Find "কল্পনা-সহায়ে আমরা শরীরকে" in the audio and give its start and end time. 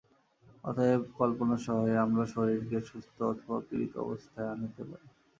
1.17-2.77